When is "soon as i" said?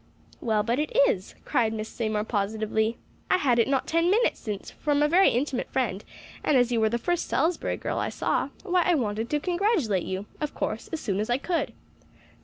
11.01-11.37